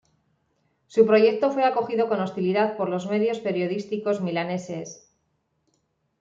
Su 0.87 1.05
proyecto 1.05 1.51
fue 1.51 1.63
acogido 1.63 2.07
con 2.07 2.21
hostilidad 2.21 2.75
por 2.75 2.89
los 2.89 3.05
medios 3.07 3.37
periodísticos 3.39 4.19
milaneses. 4.19 5.13